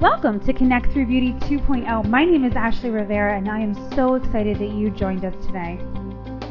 [0.00, 2.08] Welcome to Connect Through Beauty 2.0.
[2.08, 5.78] My name is Ashley Rivera, and I am so excited that you joined us today.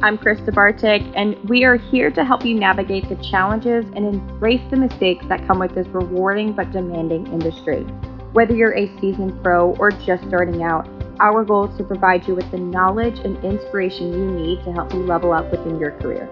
[0.04, 4.62] I'm Krista Bartik, and we are here to help you navigate the challenges and embrace
[4.70, 7.82] the mistakes that come with this rewarding but demanding industry.
[8.34, 10.88] Whether you're a seasoned pro or just starting out,
[11.20, 14.93] our goal is to provide you with the knowledge and inspiration you need to help
[14.93, 16.29] you level up within your career.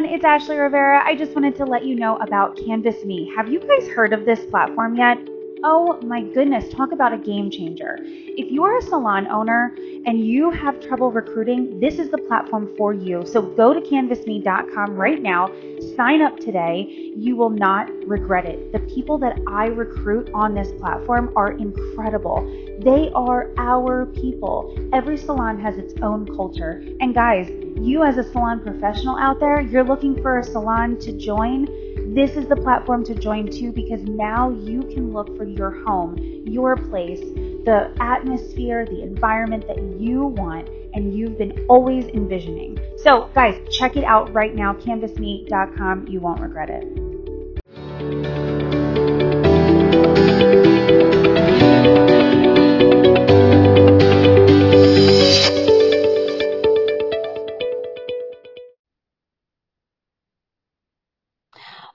[0.00, 0.16] Everyone.
[0.16, 1.02] It's Ashley Rivera.
[1.04, 3.30] I just wanted to let you know about Canvas Me.
[3.36, 5.18] Have you guys heard of this platform yet?
[5.62, 7.98] Oh my goodness, talk about a game changer.
[8.00, 12.74] If you are a salon owner and you have trouble recruiting, this is the platform
[12.78, 13.26] for you.
[13.26, 15.50] So go to canvasme.com right now,
[15.96, 17.12] sign up today.
[17.14, 18.72] You will not regret it.
[18.72, 22.40] The people that I recruit on this platform are incredible.
[22.82, 24.74] They are our people.
[24.94, 26.82] Every salon has its own culture.
[27.00, 31.12] And guys, you as a salon professional out there, you're looking for a salon to
[31.12, 31.66] join
[32.14, 36.16] this is the platform to join too because now you can look for your home,
[36.18, 42.78] your place, the atmosphere, the environment that you want and you've been always envisioning.
[42.98, 46.08] So, guys, check it out right now canvasme.com.
[46.08, 48.59] You won't regret it.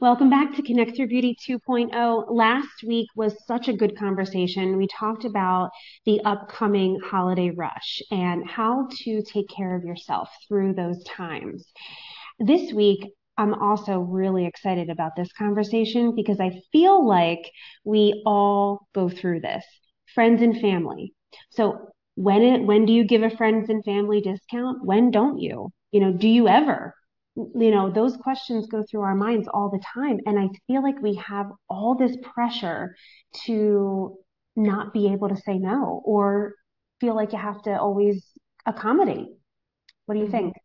[0.06, 2.26] Welcome back to Connect Through Beauty 2.0.
[2.30, 4.78] Last week was such a good conversation.
[4.78, 5.72] We talked about
[6.06, 11.66] the upcoming holiday rush and how to take care of yourself through those times.
[12.38, 17.50] This week, I'm also really excited about this conversation because I feel like
[17.84, 19.66] we all go through this
[20.14, 21.14] friends and family.
[21.50, 21.80] So,
[22.14, 24.86] when it, when do you give a friends and family discount?
[24.86, 25.72] When don't you?
[25.90, 26.94] You know, do you ever?
[27.36, 30.20] You know those questions go through our minds all the time.
[30.26, 32.96] And i feel like we have all this pressure
[33.46, 34.18] to
[34.56, 36.56] not be able to say no or
[37.02, 38.26] feel like you have to always
[38.66, 39.28] accommodate.
[40.06, 40.38] What do you mm-hmm.
[40.38, 40.56] think?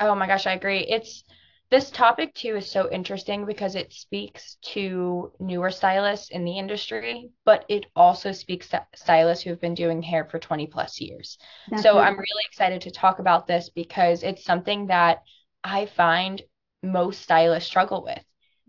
[0.00, 0.80] Oh my gosh i agree.
[0.80, 1.24] It's
[1.70, 7.30] this topic too is so interesting because it speaks to newer stylists in the industry
[7.44, 11.38] but it also speaks to stylists who have been doing hair for 20 plus years.
[11.70, 12.06] That's so right.
[12.08, 15.22] i'm really excited to talk about this because it's something that
[15.64, 16.42] I find
[16.82, 18.22] most stylists struggle with.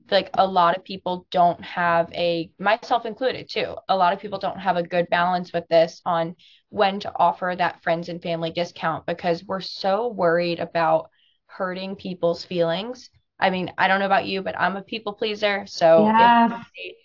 [0.09, 4.39] Like a lot of people don't have a, myself included too, a lot of people
[4.39, 6.35] don't have a good balance with this on
[6.69, 11.09] when to offer that friends and family discount because we're so worried about
[11.47, 13.09] hurting people's feelings.
[13.39, 15.65] I mean, I don't know about you, but I'm a people pleaser.
[15.67, 16.65] So yes.
[16.73, 16.95] if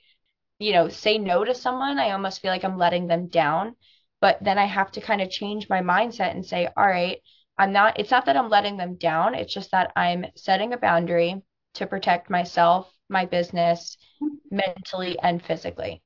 [0.58, 3.74] you know, say no to someone, I almost feel like I'm letting them down.
[4.20, 7.18] But then I have to kind of change my mindset and say, all right,
[7.58, 9.34] I'm not, it's not that I'm letting them down.
[9.34, 11.42] It's just that I'm setting a boundary
[11.74, 14.56] to protect myself, my business, mm-hmm.
[14.56, 16.02] mentally and physically.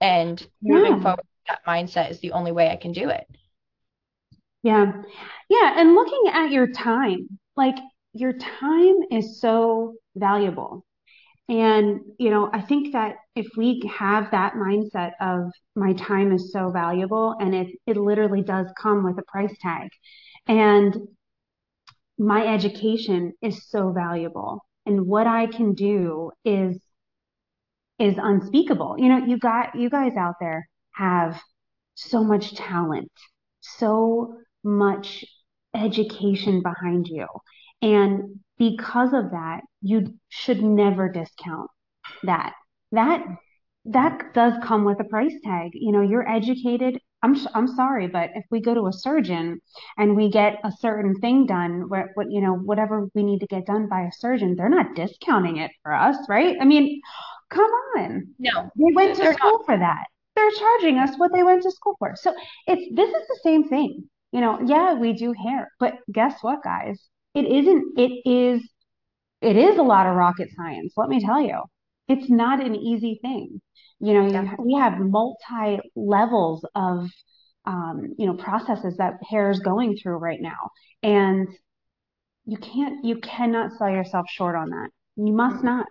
[0.00, 3.26] And moving forward, that mindset is the only way I can do it.
[4.62, 4.92] Yeah.
[5.48, 5.74] Yeah.
[5.76, 7.76] And looking at your time, like
[8.12, 10.84] your time is so valuable.
[11.48, 16.52] And, you know, I think that if we have that mindset of my time is
[16.52, 19.88] so valuable and it, it literally does come with a price tag,
[20.46, 20.96] and
[22.18, 24.64] my education is so valuable.
[24.86, 26.78] And what I can do is
[27.98, 28.96] is unspeakable.
[28.98, 31.40] You know, you got you guys out there have
[31.94, 33.10] so much talent,
[33.60, 35.24] so much
[35.74, 37.26] education behind you.
[37.82, 41.70] And because of that, you should never discount
[42.22, 42.54] that.
[42.92, 43.24] That
[43.86, 45.70] that does come with a price tag.
[45.74, 49.60] You know, you're educated I'm I'm sorry, but if we go to a surgeon
[49.98, 53.46] and we get a certain thing done, what what you know, whatever we need to
[53.46, 56.56] get done by a surgeon, they're not discounting it for us, right?
[56.60, 57.00] I mean,
[57.50, 58.28] come on.
[58.38, 59.66] No, they went to school not.
[59.66, 60.04] for that.
[60.36, 62.14] They're charging us what they went to school for.
[62.14, 62.32] So
[62.68, 64.04] it's this is the same thing.
[64.30, 67.08] You know, yeah, we do hair, but guess what, guys?
[67.34, 67.98] It isn't.
[67.98, 68.68] It is.
[69.40, 70.92] It is a lot of rocket science.
[70.96, 71.60] Let me tell you,
[72.08, 73.60] it's not an easy thing
[74.00, 77.08] you know we have multi levels of
[77.64, 80.70] um, you know processes that hair is going through right now
[81.02, 81.48] and
[82.44, 85.66] you can't you cannot sell yourself short on that you must mm-hmm.
[85.66, 85.86] not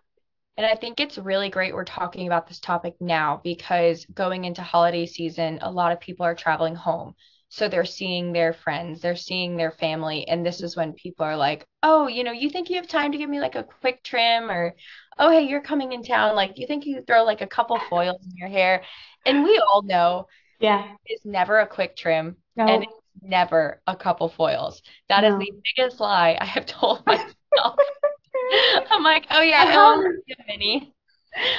[0.58, 4.62] and I think it's really great we're talking about this topic now because going into
[4.62, 7.14] holiday season, a lot of people are traveling home.
[7.56, 10.28] So they're seeing their friends, they're seeing their family.
[10.28, 13.12] And this is when people are like, oh, you know, you think you have time
[13.14, 14.76] to give me like a quick trim or,
[15.18, 16.36] oh, hey, you're coming in town.
[16.36, 18.84] Like, you think you throw like a couple foils in your hair?
[19.26, 20.28] And we all know
[20.60, 20.96] Yeah.
[21.06, 22.68] It's never a quick trim No.
[22.68, 24.82] and it's never a couple foils.
[25.10, 25.40] That is No.
[25.40, 27.36] the biggest lie I have told myself.
[28.92, 30.95] I'm like, oh yeah, Or it'll be a mini.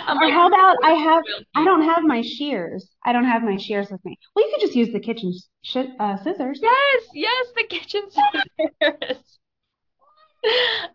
[0.07, 1.25] I'm or like, how about I have
[1.55, 2.89] I don't have my shears.
[3.05, 4.19] I don't have my shears with me.
[4.35, 5.33] Well, you could just use the kitchen
[5.63, 6.61] sh uh, scissors.
[6.63, 9.39] Yes, yes, the kitchen scissors.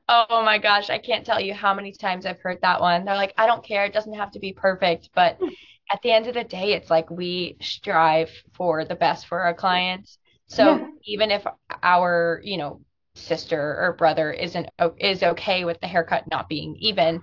[0.08, 3.06] Oh my gosh, I can't tell you how many times I've heard that one.
[3.06, 5.38] They're like, I don't care, it doesn't have to be perfect, but
[5.92, 9.54] at the end of the day, it's like we strive for the best for our
[9.54, 10.18] clients.
[10.50, 10.56] Yeah.
[10.56, 11.46] So even if
[11.84, 12.82] our, you know,
[13.16, 17.22] sister or brother isn't is okay with the haircut not being even,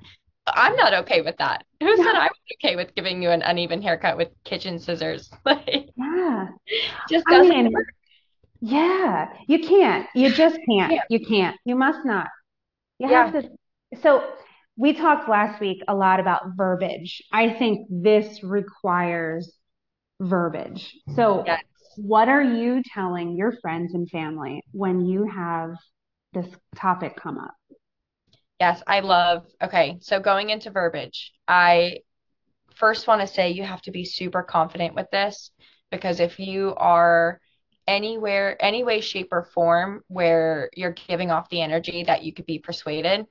[0.54, 1.64] I'm not okay with that.
[1.80, 5.30] Who said I was okay with giving you an uneven haircut with kitchen scissors?
[5.44, 6.48] Like, Yeah.
[7.08, 7.86] just doesn't mean, work.
[8.60, 10.06] yeah, you can't.
[10.14, 10.92] You just can't.
[10.92, 11.02] Yeah.
[11.10, 11.56] You can't.
[11.64, 12.28] You must not.
[12.98, 13.30] You Yeah.
[13.30, 13.50] have to.
[14.02, 14.24] So
[14.76, 17.22] we talked last week a lot about verbiage.
[17.32, 19.52] I think this requires
[20.20, 20.94] verbiage.
[21.16, 21.64] So Yes.
[21.96, 25.72] what are you telling your friends and family when you have
[26.34, 27.54] this topic come up?
[28.60, 29.46] Yes, I love.
[29.62, 32.00] Okay, so going into verbiage, I
[32.76, 35.52] first want to say you have to be super confident with this
[35.90, 37.40] because if you are
[37.88, 42.46] anywhere, any way, shape, or form where you're giving off the energy that you could
[42.46, 43.26] be persuaded,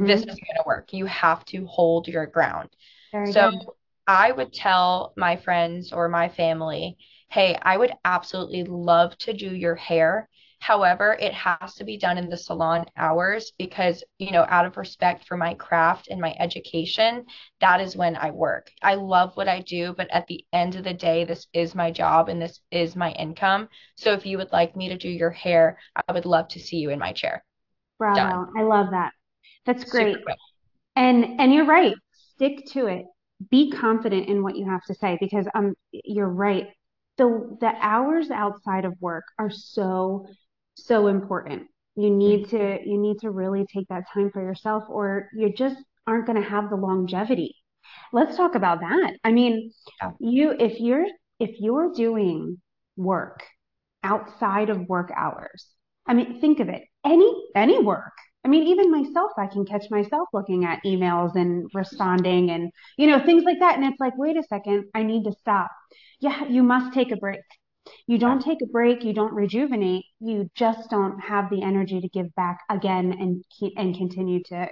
[0.00, 0.92] this hmm isn't going to work.
[0.94, 2.70] You have to hold your ground.
[3.12, 3.68] Very So good.
[4.08, 6.98] I would tell my friends or my family,
[7.30, 10.29] hey, I would absolutely love to do your hair.
[10.60, 14.76] However, it has to be done in the salon hours because, you know, out of
[14.76, 17.24] respect for my craft and my education,
[17.60, 18.70] that is when I work.
[18.82, 21.90] I love what I do, but at the end of the day, this is my
[21.90, 23.68] job and this is my income.
[23.96, 25.78] So if you would like me to do your hair,
[26.08, 27.42] I would love to see you in my chair.
[28.14, 28.30] Done.
[28.30, 28.52] Bravo.
[28.56, 29.12] I love that.
[29.66, 30.18] That's great.
[30.96, 31.94] And and you're right.
[32.12, 33.06] Stick to it.
[33.50, 36.68] Be confident in what you have to say because um you're right.
[37.16, 40.26] The the hours outside of work are so
[40.86, 41.68] so important.
[41.96, 45.76] You need to you need to really take that time for yourself or you just
[46.06, 47.56] aren't going to have the longevity.
[48.12, 49.16] Let's talk about that.
[49.24, 49.72] I mean,
[50.02, 50.12] Yeah.
[50.20, 51.06] you if you're
[51.38, 52.60] if you're doing
[52.96, 53.42] work
[54.02, 55.66] outside of work hours.
[56.06, 56.82] I mean, think of it.
[57.04, 58.12] Any any work.
[58.44, 63.06] I mean, even myself, I can catch myself looking at emails and responding and you
[63.06, 63.76] know, things like that.
[63.76, 65.70] And it's like, wait a second, I need to stop.
[66.20, 67.40] Yeah, you must take a break.
[68.06, 72.08] You don't take a break, you don't rejuvenate, you just don't have the energy to
[72.08, 74.68] give back again and keep and continue to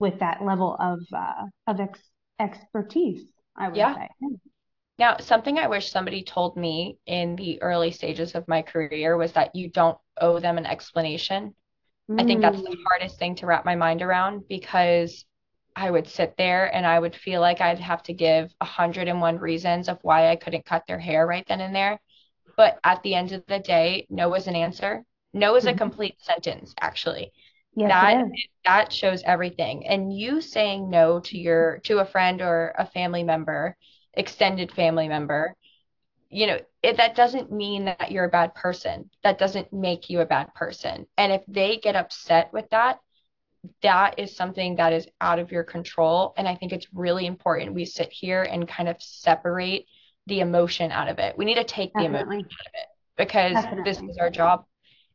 [0.00, 2.00] with that level of uh, of ex
[2.40, 3.26] expertise,
[3.56, 3.96] I would Yeah.
[3.96, 4.08] say.
[4.98, 9.32] Now, something I wish somebody told me in the early stages of my career was
[9.32, 11.54] that you don't owe them an explanation.
[12.18, 15.26] I think that's the Mm, hardest thing to wrap my mind around because
[15.76, 19.88] I would sit there and I would feel like I'd have to give 101 reasons
[19.88, 22.00] of why I couldn't cut their hair right then and there.
[22.56, 25.04] But at the end of the day, no is an answer.
[25.32, 25.74] No is a mhm.
[25.74, 27.32] complete sentence, actually.
[27.76, 28.26] Yes, That
[28.64, 29.86] that shows everything.
[29.86, 33.76] And you saying no to your to a friend or a family member,
[34.14, 35.54] extended family member,
[36.30, 39.10] you know, it, that doesn't mean that you're a bad person.
[39.22, 41.06] That doesn't make you a bad person.
[41.16, 42.98] And if they get upset with that,
[43.82, 46.34] that is something that is out of your control.
[46.36, 49.86] And I think it's really important we sit here and kind of separate
[50.26, 51.36] the emotion out of it.
[51.38, 52.26] We need to take the emotion
[52.60, 54.64] out of it because this is our job.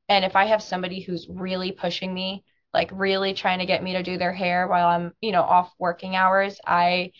[0.10, 3.94] And if I have somebody who's really pushing me, like really trying to get me
[3.94, 7.12] to do their hair while I'm, you know, off working hours, I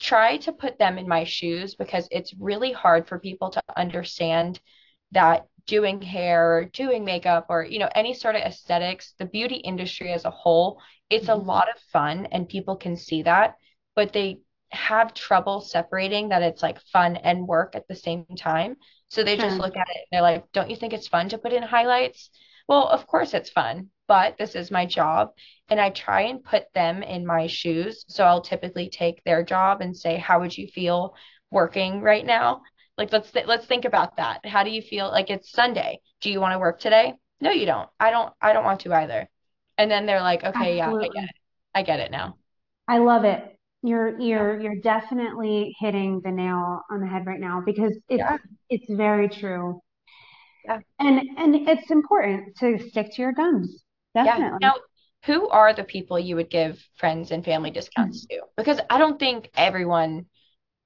[0.00, 4.60] try to put them in my shoes because it's really hard for people to understand
[5.12, 9.54] that doing hair or doing makeup or you know any sort of aesthetics the beauty
[9.56, 11.34] industry as a whole it's a Mhm.
[11.34, 13.54] lot of fun and people can see that
[13.96, 14.38] but they
[14.74, 18.76] have trouble separating that it's like fun and work at the same time
[19.08, 19.62] so they just hmm.
[19.62, 22.30] look at it and they're like don't you think it's fun to put in highlights
[22.68, 25.30] well of course it's fun but this is my job
[25.68, 28.04] and I try and put them in my shoes.
[28.08, 31.14] So I'll typically take their job and say, "How would you feel
[31.50, 32.62] working right now?"
[32.98, 34.44] Like let's th let's think about that.
[34.46, 36.00] How do you feel like it's Sunday?
[36.20, 37.14] Do you want to work today?
[37.40, 37.88] No, you don't.
[37.98, 39.28] I don't I don't want to either.
[39.78, 41.30] And then they're like, "Okay, yeah, I get it.
[41.74, 42.36] I get it now."
[42.86, 43.53] I love it.
[43.84, 48.38] You're you're you're definitely hitting the nail on the head right now because Yeah.
[48.38, 49.80] it's it's very true.
[50.64, 50.80] Yeah.
[50.98, 53.84] And and it's important to stick to your guns.
[54.22, 54.42] Yeah.
[54.42, 54.58] Definitely.
[54.60, 54.74] Now,
[55.24, 58.28] who are the people you would give friends and family discounts Mhm.
[58.30, 58.42] to?
[58.56, 60.26] Because I don't think everyone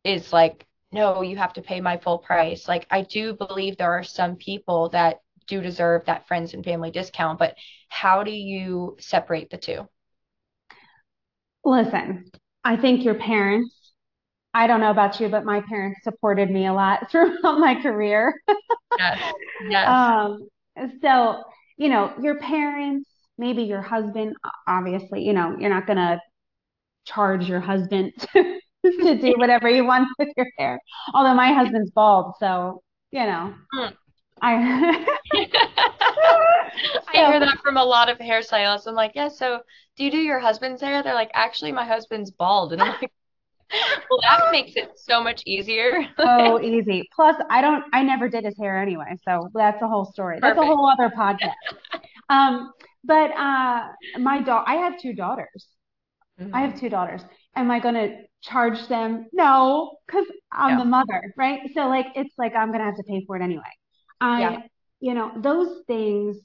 [0.05, 2.69] is like, no, you have to pay my full price.
[2.69, 6.91] Like, I do believe there are some people that do deserve that friends and family
[6.93, 7.57] discount, but
[7.89, 9.89] how do you separate the two?
[11.65, 12.31] Listen,
[12.65, 13.75] I think your parents
[14.55, 18.35] I don't know about you, but my parents supported me a lot throughout my career.
[18.99, 19.19] Yes.
[19.69, 19.89] Yes.
[19.89, 20.49] Um,
[21.03, 21.43] so,
[21.77, 24.35] you know, your parents, maybe your husband,
[24.67, 26.21] obviously, you know, you're not gonna
[27.05, 30.81] charge your husband to, to do whatever he wants with your hair.
[31.15, 33.95] Although my husband's bald, so you know, Mm.
[34.43, 35.07] I
[37.09, 38.87] I hear that from a lot of hairstylists.
[38.87, 39.61] I'm like, yeah, so
[39.97, 41.03] do you do your husband's hair?
[41.03, 42.73] They're like, actually, my husband's bald.
[42.73, 43.13] And I'm like,
[44.11, 45.93] well, that makes it so much easier.
[46.21, 47.09] so easy.
[47.15, 50.39] Plus, I don't, I never did his hair anyway, so that's a whole story.
[50.41, 51.55] That's a whole other podcast.
[52.29, 52.73] Um,
[53.05, 55.69] but uh, my daughter, I have two daughters.
[56.53, 56.81] I have Mhm.
[56.81, 57.23] two daughters.
[57.57, 59.27] Am I going to charge them?
[59.33, 61.61] No, because I'm the mother, right?
[61.75, 63.63] So like it's like I'm going to have to pay for it anyway.
[64.21, 64.57] Yeah.
[64.57, 64.69] I,
[65.01, 66.39] you know, those things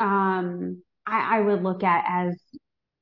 [0.00, 2.36] um I, I would look at as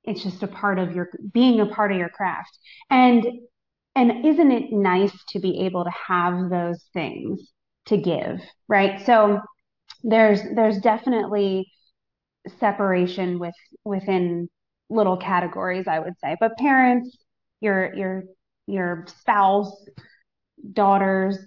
[0.04, 2.58] it's just a part of your being a part of your craft.
[2.90, 3.26] And
[3.96, 7.52] and isn't it nice to be able to have those things
[7.86, 9.04] to give, right?
[9.06, 9.40] So
[10.04, 11.66] there's there's definitely
[12.58, 14.48] separation with within
[14.90, 16.36] little categories, I would say.
[16.40, 17.16] But parents,
[17.60, 18.24] your your
[18.66, 19.72] your spouse,
[20.72, 21.38] daughters,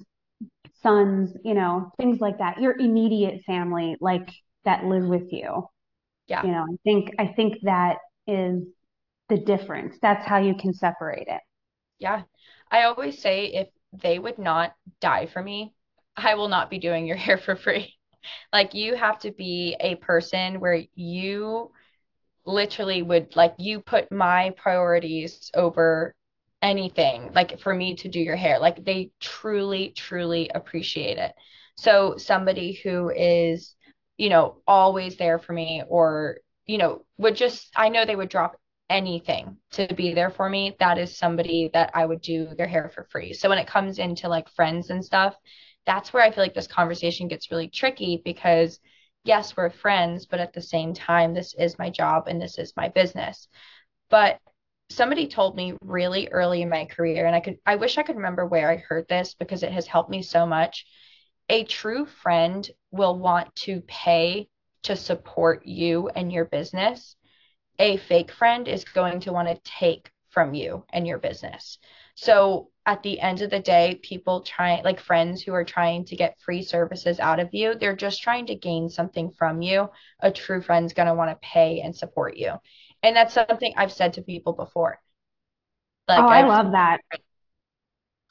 [0.82, 2.62] sons, you know, things like that.
[2.62, 4.30] Your immediate family, like
[4.68, 5.64] that live with you.
[6.28, 6.44] Yeah.
[6.44, 7.98] You know, I think I think that
[8.28, 8.64] is
[9.30, 9.98] the difference.
[10.02, 11.42] That's how you can separate it.
[12.00, 12.24] Yeah.
[12.70, 15.74] I always say if they would not die for me,
[16.18, 17.96] I will not be doing your hair for free.
[18.52, 21.72] Like you have to be a person where you
[22.46, 26.14] literally would like you put my priorities over
[26.62, 31.34] anything like for me to do your hair like they truly truly appreciate it
[31.76, 33.76] so somebody who is
[34.18, 38.30] you know always there for me or you know would just I know they would
[38.30, 38.58] drop
[38.90, 42.90] anything to be there for me that is somebody that I would do their hair
[42.94, 45.36] for free so when it comes into like friends and stuff
[45.86, 48.80] that's where I feel like this conversation gets really tricky because
[49.24, 52.74] yes, we're friends, but at the same time, this is my job and this is
[52.78, 53.48] my business.
[54.10, 54.40] But
[54.90, 58.16] somebody told me really early in my career, and I could, I wish I could
[58.16, 60.86] remember where I heard this because it has helped me so much.
[61.50, 64.48] A true friend will want to pay
[64.84, 67.18] to support you and your business.
[67.80, 71.80] A fake friend is going to want to take from you and your business.
[72.16, 76.16] So at the end of the day, people trying like friends who are trying to
[76.16, 79.90] get free services out of you, they're just trying to gain something from you.
[80.22, 82.54] A true friend's going to want to pay and support you.
[83.04, 85.02] And that's something I've said to people before.
[86.16, 87.02] Oh, Like I I've, love that.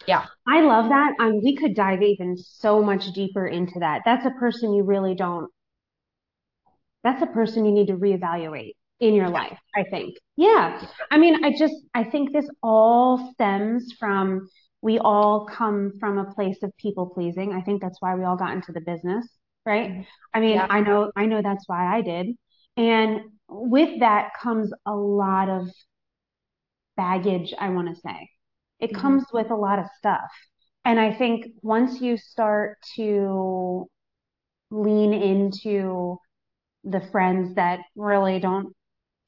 [0.04, 1.14] Yeah, I love that.
[1.20, 4.02] Um, we could dive even so much deeper into that.
[4.04, 5.50] That's a person you really don't,
[7.02, 10.16] that's a person you need to reevaluate in your life, I think.
[10.36, 10.80] Yeah.
[11.10, 14.48] I mean, I just, I think this all stems from
[14.82, 17.52] we all come from a place of people pleasing.
[17.52, 19.26] I think that's why we all got into the business,
[19.64, 19.90] right?
[19.90, 22.28] mhm, I mean, yeah, I know, I know that's why I did.
[22.76, 25.68] And with that comes a lot of
[26.96, 28.30] baggage, I want to say.
[28.80, 30.30] It mhm, comes with a lot of stuff.
[30.84, 33.88] And I think once you start to
[34.70, 36.18] lean into
[36.84, 38.74] the friends that really don't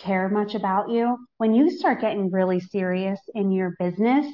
[0.01, 4.27] care much about you, when you start getting really serious in your business,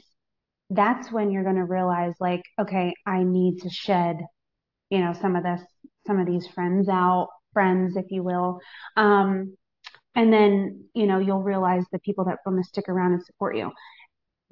[0.71, 4.19] that's when you're going to realize, like, okay, I need to shed,
[4.91, 5.61] you know, some of this,
[6.07, 8.61] some of these friends out, friends, if you will.
[8.97, 9.57] Um,
[10.17, 13.57] and then, you know, you'll realize the people that want to stick around and support
[13.57, 13.73] you.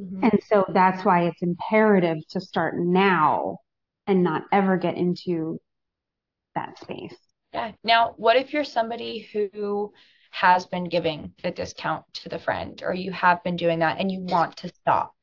[0.03, 0.23] Mhm.
[0.23, 3.59] And so that's why it's imperative to start now
[4.07, 5.61] and not ever get into
[6.55, 7.17] that space.
[7.53, 7.73] Yeah.
[7.85, 9.93] Now, what if you're somebody who
[10.31, 14.11] has been giving the discount to the friend or you have been doing that and
[14.11, 15.15] you want to stop?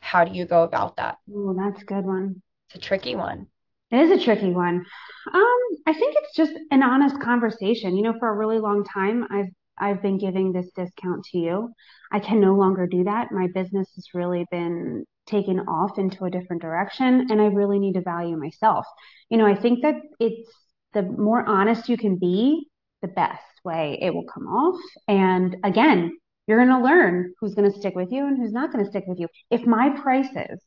[0.00, 1.18] How do you go about that?
[1.34, 2.42] Oh, that's a good one.
[2.68, 3.48] It's a tricky one.
[3.90, 4.84] It is a tricky one.
[5.32, 7.96] Um, I think it's just an honest conversation.
[7.96, 11.72] You know, for a really long time, I've I've been giving this discount to you.
[12.12, 13.32] I can no longer do that.
[13.32, 17.94] My business has really been taken off into a different direction, and I really need
[17.94, 18.86] to value myself.
[19.28, 20.48] You know, I think that it's
[20.94, 22.68] the more honest you can be,
[23.02, 24.80] the best way it will come off.
[25.08, 26.16] And again,
[26.46, 28.90] you're going to learn who's going to stick with you and who's not going to
[28.90, 29.28] stick with you.
[29.50, 30.60] If my prices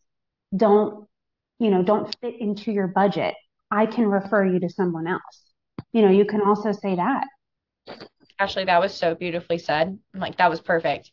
[0.55, 1.07] don't
[1.59, 3.35] you know, don't fit into your budget,
[3.69, 5.51] I can refer you to someone else.
[5.91, 7.27] You know, you can also say that.
[8.39, 9.99] Ashley, that was so beautifully said.
[10.13, 11.11] I'm like, that was perfect.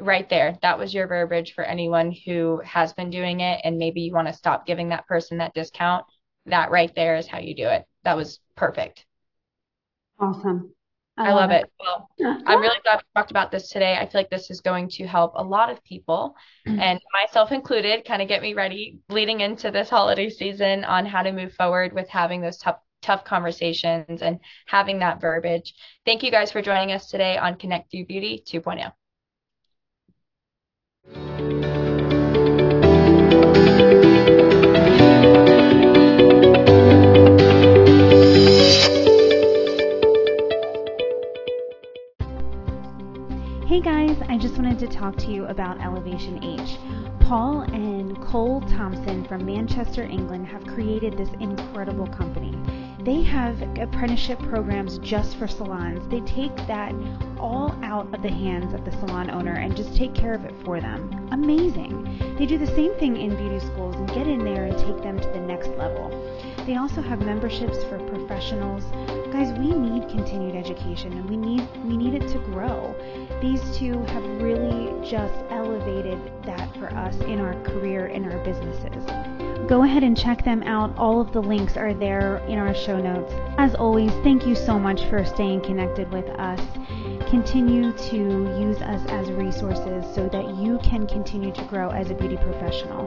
[0.00, 0.56] Right there.
[0.62, 4.28] That was your verbiage for anyone who has been doing it and maybe you want
[4.28, 6.04] to stop giving that person that discount.
[6.46, 7.84] That right there is how you do it.
[8.04, 9.04] That was perfect.
[10.20, 10.72] Awesome.
[11.18, 11.68] I love it.
[11.80, 12.08] Well,
[12.46, 13.96] I'm really glad we talked about this today.
[13.96, 16.78] I feel like this is going to help a lot of people, mm-hmm.
[16.78, 21.22] and myself included, kind of get me ready leading into this holiday season on how
[21.22, 25.74] to move forward with having those tough tough conversations and having that verbiage.
[26.04, 28.92] Thank you guys for joining us today on Connect Through Beauty 2.0.
[43.68, 46.78] Hey guys, I just wanted to talk to you about Elevation H.
[47.20, 52.57] Paul and Cole Thompson from Manchester, England have created this incredible company.
[53.08, 56.06] They have apprenticeship programs just for salons.
[56.08, 56.94] They take that
[57.38, 60.52] all out of the hands of the salon owner and just take care of it
[60.62, 61.26] for them.
[61.32, 62.36] Amazing.
[62.36, 65.18] They do the same thing in beauty schools and get in there and take them
[65.18, 66.10] to the next level.
[66.66, 68.84] They also have memberships for professionals.
[69.32, 72.94] Guys, we need continued education and we need we need it to grow.
[73.42, 79.04] These two have really just elevated that for us in our career in our businesses.
[79.68, 80.96] Go ahead and check them out.
[80.96, 83.34] All of the links are there in our show notes.
[83.58, 86.60] As always, thank you so much for staying connected with us.
[87.28, 92.14] Continue to use us as resources so that you can continue to grow as a
[92.14, 93.04] beauty professional.